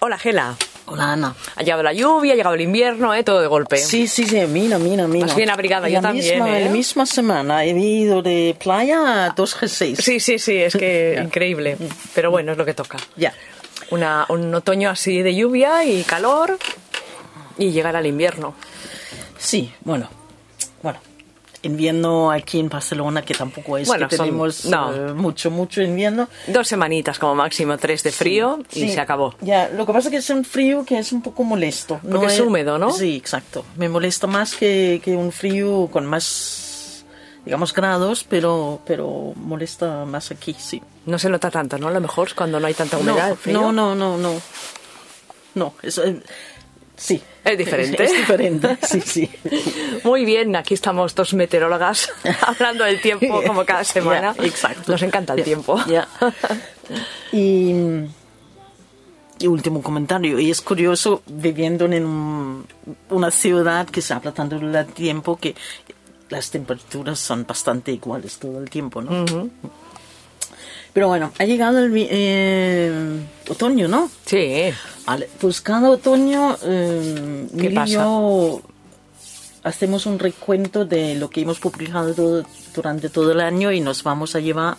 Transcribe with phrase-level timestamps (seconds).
[0.00, 0.56] Hola, Gela.
[0.86, 1.34] Hola, Ana.
[1.56, 3.22] Ha llegado la lluvia, ha llegado el invierno, ¿eh?
[3.24, 3.76] todo de golpe.
[3.78, 5.26] Sí, sí, sí, mira, mira, mira.
[5.26, 6.64] Más bien abrigada, yo la también, Misma, ¿eh?
[6.66, 9.96] La misma semana he ido de playa a 2G6.
[10.00, 11.76] Sí, sí, sí, es que increíble.
[12.14, 12.96] Pero bueno, es lo que toca.
[13.16, 13.34] Ya.
[13.90, 16.58] Una- un otoño así de lluvia y calor
[17.58, 18.54] y llegar al invierno.
[19.36, 20.08] Sí, bueno,
[20.82, 21.00] bueno.
[21.62, 24.94] Invierno aquí en Barcelona, que tampoco es Bueno, que son- tenemos no.
[24.94, 26.28] eh, mucho, mucho invierno.
[26.46, 29.34] Dos semanitas como máximo, tres de frío y Sí, se acabó.
[29.40, 32.00] Ya, lo que pasa es que es un frío que es un poco molesto.
[32.08, 32.92] Porque es húmedo, ¿no?
[32.92, 33.64] Sí, exacto.
[33.76, 37.04] Me molesta más que, que un frío con más,
[37.44, 40.80] digamos, grados, pero, pero molesta más aquí, sí.
[41.06, 41.88] No se nota tanto, ¿no?
[41.88, 43.60] A lo mejor es cuando no hay tanta humedad, el frío.
[43.60, 44.34] No, no, no, no.
[45.54, 46.20] No, es, eh,
[46.98, 47.22] sí.
[47.44, 48.04] Es diferente.
[48.04, 49.30] Es, diferente, sí, sí.
[50.04, 52.10] Muy bien, aquí estamos dos meteorólogas
[52.42, 54.34] hablando del tiempo como cada semana.
[54.42, 54.92] Exacto.
[54.92, 55.78] Nos encanta el tiempo.
[55.86, 56.06] ya.
[57.32, 57.74] Y,
[59.38, 62.66] y último comentario, y es curioso viviendo en un-
[63.10, 65.54] una ciudad que se habla tanto del tiempo que
[66.30, 69.24] las temperaturas son bastante iguales todo el tiempo, ¿no?
[70.92, 74.10] Pero bueno, ha llegado el eh, otoño, ¿no?
[74.26, 74.70] Sí.
[75.06, 77.92] Vale, pues cada otoño eh, ¿Qué pasa?
[77.92, 78.62] yo
[79.62, 82.44] hacemos un recuento de lo que hemos publicado todo-
[82.74, 84.76] durante todo el año y nos vamos a llevar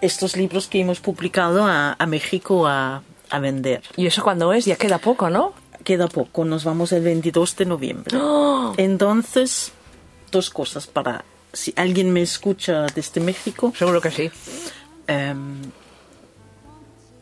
[0.00, 3.82] estos libros que hemos publicado a, a México a, a vender.
[3.96, 4.64] ¿Y eso cuando es?
[4.64, 5.52] Ya queda poco, ¿no?
[5.84, 8.16] Queda poco, nos vamos el 22 de noviembre.
[8.20, 8.72] ¡Oh!
[8.76, 9.72] Entonces,
[10.30, 11.24] dos cosas para...
[11.52, 14.30] Si alguien me escucha desde México, Seguro que sí.
[15.12, 15.62] Em,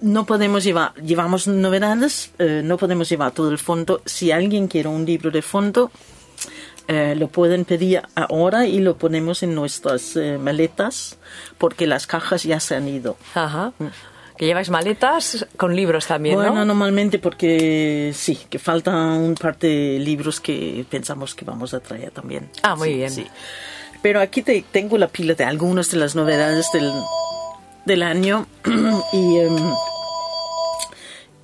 [0.00, 4.02] no podemos llevar, llevamos novedades, eh, no podemos llevar todo el fondo.
[4.04, 5.90] Si alguien quiere un libro de fondo,
[6.88, 11.18] eh, lo pueden pedir ahora y lo ponemos en nuestras eh, maletas
[11.58, 13.16] porque las cajas ya se han ido.
[13.34, 13.72] Ajá.
[14.36, 16.64] Que lleváis maletas con libros también, bueno, ¿no?
[16.64, 22.10] normalmente porque sí, que faltan un par de libros que pensamos que vamos a traer
[22.10, 22.50] también.
[22.62, 23.10] Ah, muy Sí, bien.
[23.10, 23.26] sí.
[24.02, 26.90] Pero aquí te, tengo la pila de algunas de las novedades del,
[27.84, 28.46] del año
[29.12, 29.56] y, em,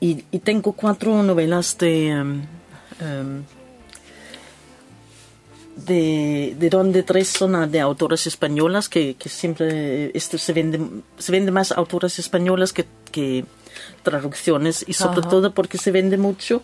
[0.01, 2.09] y, y tengo cuatro novelas de...
[2.09, 2.43] em,
[3.01, 3.45] em,
[5.87, 10.81] de, de donde tres son de autoras españolas que, que siempre esto se vende
[11.19, 13.45] se vende más autoras españolas que, que
[14.03, 15.29] traducciones y sobre Ajá.
[15.29, 16.63] todo porque se vende mucho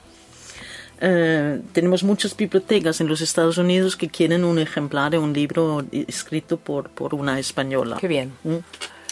[1.01, 5.85] eh, tenemos muchas bibliotecas en los Estados Unidos que quieren un ejemplar de un libro
[5.93, 8.33] escrito por, por una española Qué bien.
[8.43, 8.57] ¿Mm?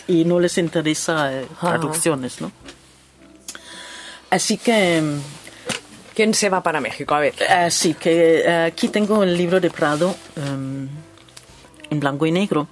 [0.09, 2.53] Y no les interesa eh, traducciones ¿no?
[4.31, 5.21] así que em,
[6.15, 7.15] ¿Quién se va para México?
[7.15, 7.35] A ver.
[7.49, 10.89] Así que eh, aquí tengo el libro de Prado em,
[11.91, 12.69] en blanco y negro.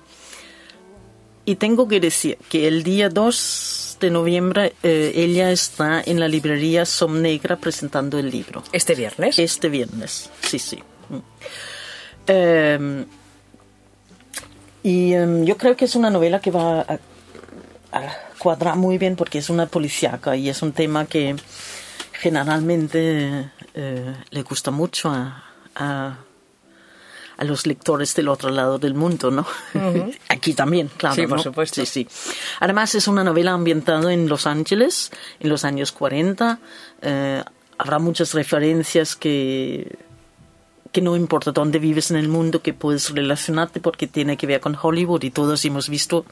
[1.45, 6.29] Y tengo que decir que el día 2 de noviembre eh, ella está en la
[6.29, 8.63] librería Som Negra presentando el libro.
[8.73, 9.39] Este viernes.
[9.39, 10.83] Este viernes, sí, sí.
[11.09, 11.19] Mm.
[12.27, 13.07] Em,
[14.83, 15.11] y
[15.45, 16.99] yo creo que es una novela que va a,
[17.93, 21.37] a cuadrar muy bien porque es una policíaca y es un tema que
[22.13, 26.19] generalmente eh, le gusta mucho a, a,
[27.37, 29.47] a los lectores del otro lado del mundo, ¿no?
[30.29, 31.15] Aquí también, claro.
[31.15, 31.43] Sí, por ¿no?
[31.43, 31.85] supuesto.
[31.85, 32.09] Sí, sí.
[32.61, 36.59] Además es una novela ambientada en Los Ángeles, en los años 40.
[37.03, 37.43] Eh,
[37.79, 39.99] habrá muchas referencias que
[40.93, 44.61] que no importa dónde vives en el mundo, que puedes relacionarte porque tiene que ver
[44.61, 46.25] con Hollywood y todos hemos visto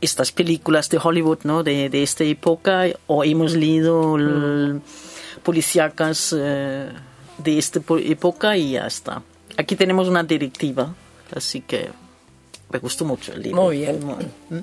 [0.00, 1.62] estas películas de Hollywood, ¿no?
[1.62, 4.80] De, de esta época o hemos leído el-
[5.42, 6.90] policíacas eh,
[7.38, 9.22] de esta po- época y ya está.
[9.56, 10.94] Aquí tenemos una directiva,
[11.34, 11.90] así que
[12.70, 13.62] me gustó mucho el libro.
[13.62, 14.00] Muy bien.
[14.50, 14.58] ¿Mm?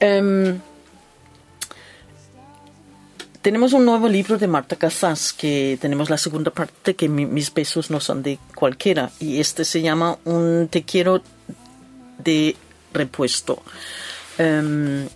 [0.00, 0.58] Em,
[3.42, 7.52] tenemos un nuevo libro de Marta Casas, que tenemos la segunda parte, que mi- mis
[7.52, 11.22] besos no son de cualquiera, y este se llama Un te quiero
[12.18, 12.56] de
[12.92, 13.62] repuesto.
[14.38, 15.08] Em,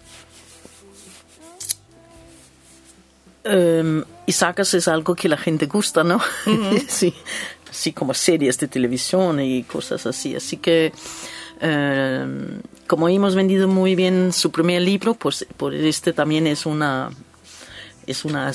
[3.44, 6.20] em, y sacas es algo que la gente gusta, ¿no?
[6.88, 7.14] sí,
[7.70, 10.36] así como series de televisión y cosas así.
[10.36, 10.92] Así que,
[11.60, 17.10] em, como hemos vendido muy bien su primer libro, pues por este también es una
[18.06, 18.50] es una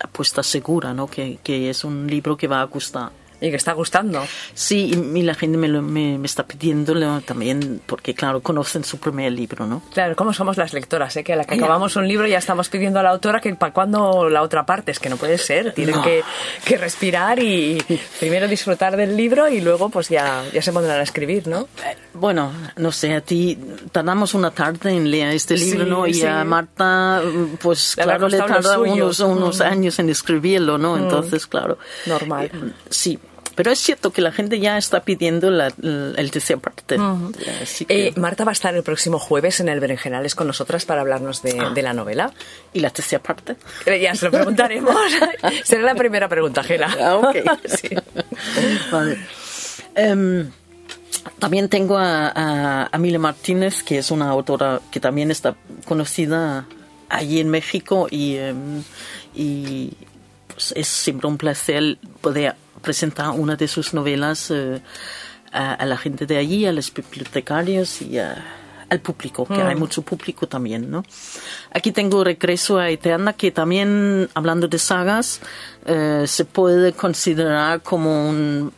[0.00, 1.06] apuesta segura, ¿no?
[1.08, 3.10] Que, que es un libro que va a gustar.
[3.44, 4.22] Y que está gustando.
[4.54, 8.84] Sí, y, y la gente me, lo, me, me está pidiendo también, porque claro, conocen
[8.84, 9.82] su primer libro, ¿no?
[9.92, 11.24] Claro, como somos las lectoras, ¿eh?
[11.24, 13.72] que a la que acabamos un libro ya estamos pidiendo a la autora que para
[13.72, 16.02] cuando la otra parte, es que no puede ser, tienen No.
[16.02, 16.22] que,
[16.64, 17.82] que respirar y
[18.20, 21.68] primero disfrutar del libro y luego pues ya, ya se pondrán a escribir, ¿no?
[22.14, 23.58] Bueno, no sé, a ti
[23.92, 26.06] tardamos una tarde en leer este libro, Sí, ¿no?
[26.06, 26.26] Y sí.
[26.26, 27.20] a Marta,
[27.60, 29.62] pues habrá claro, le tarda unos, unos Mm.
[29.62, 30.96] años en escribirlo, ¿no?
[30.96, 31.78] Entonces, claro.
[32.06, 32.50] Normal.
[32.52, 33.18] Eh, sí,
[33.54, 36.96] pero es cierto que la gente ya está pidiendo la, el, el tercer parte.
[37.62, 40.84] Así que- Eh, Marta va a estar el próximo jueves en el Berenjenales con nosotras
[40.84, 42.32] para hablarnos de, de la novela.
[42.72, 43.56] ¿Y la tercera parte?
[43.86, 44.94] Eh, Ya se lo preguntaremos.
[45.64, 46.94] Será la primera pregunta, Gela.
[47.00, 47.36] Ah, ok.
[47.68, 47.88] Sí.
[48.90, 49.18] Vale.
[49.94, 50.50] Em,
[51.38, 55.54] también tengo a, a Amelia Martínez, que es una autora que también está
[55.86, 56.66] conocida
[57.08, 58.82] allí en México y, em,
[59.34, 59.92] y
[60.48, 62.54] pues es siempre un placer poder
[62.84, 64.80] presentar una de sus novelas eh,
[65.52, 68.44] a, a la gente de allí, a los bibliotecarios y a-
[68.90, 71.02] al público, que hay mucho público también, ¿no?
[71.72, 75.40] Aquí tengo Regreso a Eterna, que también, hablando de sagas,
[75.86, 78.72] eh, se puede considerar como un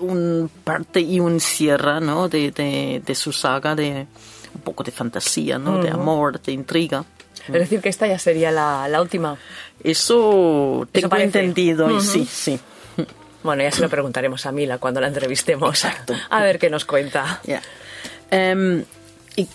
[0.00, 2.28] un parte y un cierre ¿no?
[2.28, 4.06] de, de, de su saga de
[4.54, 5.78] un poco de fantasía, ¿no?
[5.82, 7.04] de amor, de intriga.
[7.48, 9.36] Es decir, que esta ya sería la, la última.
[9.82, 11.26] Eso tengo parece.
[11.40, 12.02] entendido, y Ujú.
[12.02, 12.58] sí, sí.
[13.42, 15.84] Bueno, ya se lo preguntaremos a Mila cuando la entrevistemos.
[15.84, 16.14] Exacto.
[16.30, 17.40] A ver qué nos cuenta.
[17.44, 17.60] Ya.
[18.30, 18.82] Em,
[19.36, 19.46] y,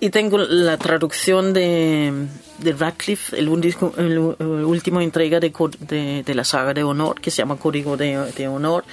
[0.00, 2.26] y tengo la traducción de,
[2.58, 7.30] de Radcliffe, el, último- el, último entrega de, de, de la saga de honor, que
[7.30, 8.84] se llama Código de, de Honor.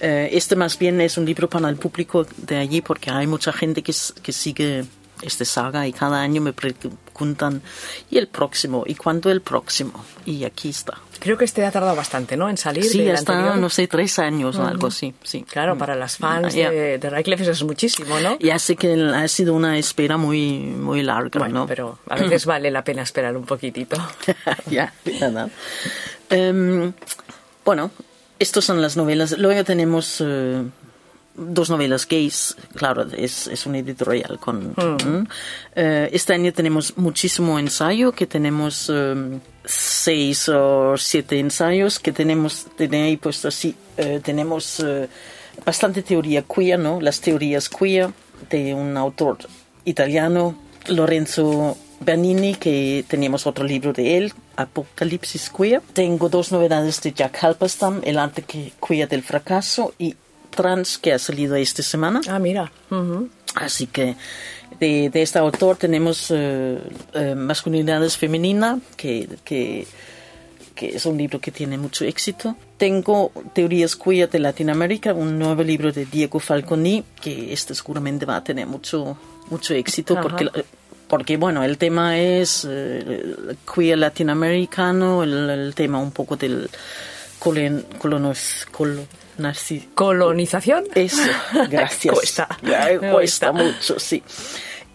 [0.00, 3.52] Eh, este más bien es un libro para el público de allí, porque hay mucha
[3.52, 3.92] gente que,
[4.22, 4.84] que sigue
[5.22, 7.62] esta saga y cada año me preguntan,
[8.10, 8.84] ¿y el próximo?
[8.86, 10.04] ¿Y cuándo el próximo?
[10.24, 10.94] Y aquí está.
[11.18, 12.48] Creo que este ha tardado bastante, ¿no?
[12.48, 12.82] En salir.
[12.84, 13.58] Sí, del hasta, anterior.
[13.58, 15.14] no sé, tres años o algo así.
[15.22, 15.42] Sí.
[15.42, 16.70] Claro, para las fans Ya.
[16.70, 18.38] de, de Radcliffe eso es muchísimo, ¿no?
[18.38, 21.66] Ya sé que ha sido una espera muy, muy larga, Bueno, ¿no?
[21.66, 23.96] pero a veces vale la pena esperar un poquitito.
[24.70, 25.50] ya, verdad.
[26.30, 26.92] Em,
[27.64, 27.90] bueno,
[28.38, 29.36] estas son las novelas.
[29.36, 30.62] Luego tenemos eh,
[31.34, 32.56] dos novelas gays.
[32.74, 34.68] Claro, es, es una editorial con...
[34.70, 35.26] ¿Mm?
[35.74, 42.66] Eh, este año tenemos muchísimo ensayo, que tenemos em, seis o siete ensayos, que tenemos,
[42.76, 45.08] tenéis puesto así, eh, tenemos eh,
[45.64, 47.00] bastante teoría queer, ¿no?
[47.00, 48.10] Las teorías queer
[48.50, 49.38] de un autor
[49.84, 50.56] italiano,
[50.88, 55.82] Lorenzo Bernini, que teníamos otro libro de él, Apocalipsis Queer.
[55.92, 60.16] Tengo dos novedades de Jack Halberstam, El arte que queer del fracaso y
[60.50, 62.20] Trans, que ha salido esta semana.
[62.28, 62.70] Ah, mira.
[63.54, 64.16] Así que
[64.78, 66.78] de, de este autor tenemos eh,
[67.36, 69.86] Masculinidades Femenina, que, que,
[70.74, 72.56] que es un libro que tiene mucho éxito.
[72.76, 78.36] Tengo Teorías Queer de Latinoamérica, un nuevo libro de Diego Falconi, que este seguramente va
[78.36, 79.16] a tener mucho,
[79.50, 80.22] mucho éxito Ajá.
[80.22, 80.64] porque...
[81.08, 83.34] Porque, bueno, el tema es eh,
[83.74, 86.70] queer latinoamericano, el, el tema un poco del
[87.40, 88.66] colon, colonos,
[89.94, 90.84] ¿Colonización?
[90.94, 91.22] eso,
[91.70, 92.14] gracias.
[92.14, 92.46] Cuesta.
[92.62, 93.52] Ya, cuesta cuesta.
[93.52, 94.22] mucho, sí.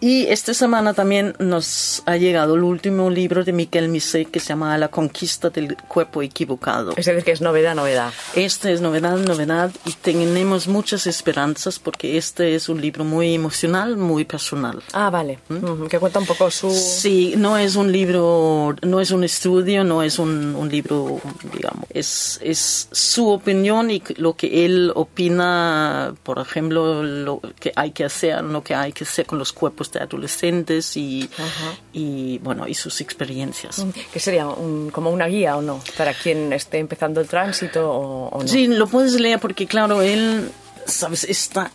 [0.00, 4.48] Y esta semana también nos ha llegado el último libro de Miquel Misé que se
[4.48, 6.92] llama La conquista del cuerpo equivocado.
[6.96, 8.12] Es decir, que es novedad, novedad.
[8.34, 13.96] Esta es novedad, novedad y tenemos muchas esperanzas porque este es un libro muy emocional,
[13.96, 14.82] muy personal.
[14.92, 15.38] Ah, vale.
[15.48, 16.70] Ujú, Que cuenta un poco su...
[16.70, 21.20] Sí, no es un libro, no es un estudio, no es un, un libro,
[21.54, 27.92] digamos, es, es su opinión y lo que él opina, por ejemplo, lo que hay
[27.92, 31.74] que hacer, lo que hay que hacer con los cuerpos de adolescentes y, Ajá.
[31.92, 33.84] y bueno, y sus experiencias.
[34.12, 35.80] que sería un- como una guía o no?
[35.96, 38.48] Para quien esté empezando el tránsito o, o no.
[38.48, 40.50] Sí, lo puedes leer porque, claro, él,
[40.86, 41.70] sabes, está.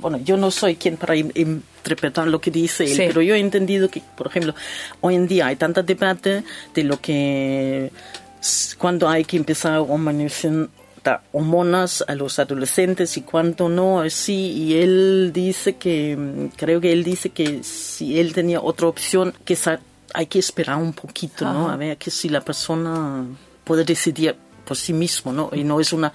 [0.00, 3.02] Bueno, yo no soy quien para in- interpretar lo que dice él, Sí.
[3.08, 4.54] pero yo he entendido que, por ejemplo,
[5.00, 6.44] hoy en día hay tanta debate
[6.74, 7.90] de lo que.
[8.78, 10.68] cuando hay que empezar a humanizar
[11.32, 14.52] hormonas a los adolescentes y cuánto no, así.
[14.52, 16.16] Y él dice que.
[16.16, 19.56] mm, Creo que él dice que si él tenía otra opción, que
[20.14, 21.66] hay que esperar un poquito, ¿no?
[21.66, 21.74] Ajá.
[21.74, 23.24] A ver que si la persona
[23.64, 24.34] puede decidir
[24.64, 25.50] por sí mismo, ¿no?
[25.52, 26.12] Y no es una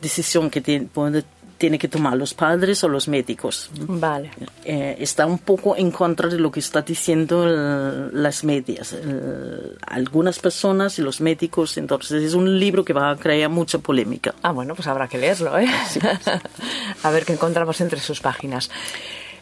[0.00, 1.24] decisión que tiene, puede-
[1.62, 3.70] tiene que tomar los padres o los médicos.
[3.86, 4.32] Vale.
[4.64, 9.76] Eh, está un poco en contra de lo que está diciendo el- las medias, el-
[9.86, 11.76] algunas personas y los médicos.
[11.78, 14.34] Entonces es un libro que va a crear mucha polémica.
[14.42, 15.68] Ah, bueno, pues habrá que leerlo, ¿eh?
[17.04, 18.68] a ver qué encontramos entre sus páginas.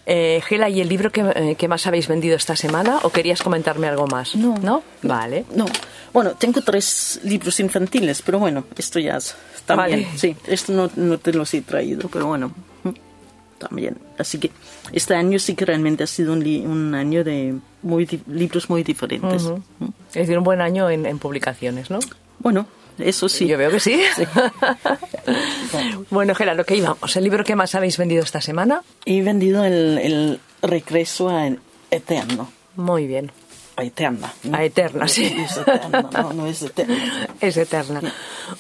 [0.07, 2.99] Eh, Gela, ¿y el libro que, eh, que más habéis vendido esta semana?
[3.02, 4.35] ¿O querías comentarme algo más?
[4.35, 4.57] No.
[4.59, 4.83] ¿No?
[5.02, 5.45] Vale.
[5.54, 5.66] No,
[6.12, 10.02] Bueno, tengo tres libros infantiles, pero bueno, esto ya es, también.
[10.04, 10.19] Vale.
[10.19, 12.52] Sí, esto no, no te los he traído, pero bueno,
[13.59, 13.99] también.
[14.19, 14.50] Así que
[14.92, 18.83] este año sí que realmente ha sido un, li- un año de muy libros muy
[18.83, 19.45] diferentes.
[20.09, 21.99] Es decir, un buen año en, en publicaciones, ¿no?
[22.38, 22.66] Bueno,
[22.99, 23.47] eso sí.
[23.47, 24.00] Yo veo que sí.
[26.11, 27.16] bueno, Gela, lo que íbamos.
[27.16, 28.82] ¿El libro que más habéis vendido esta semana?
[29.04, 31.49] He vendido el, el regreso a
[31.90, 32.50] Eterno.
[32.76, 33.32] Muy bien.
[33.76, 34.32] A Eterna.
[34.44, 34.56] ¿no?
[34.56, 35.25] A Eterna, sí.
[35.25, 37.28] Es Eterna, no, no es Eterna.
[37.40, 38.02] Es eterna.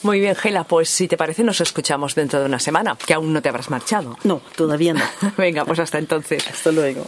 [0.02, 3.32] Muy bien, Gela, pues si te parece nos escuchamos dentro de una semana, que aún
[3.32, 4.16] no te habrás marchado.
[4.24, 5.02] No, todavía no.
[5.36, 6.48] Venga, pues hasta entonces.
[6.48, 7.06] Hasta luego.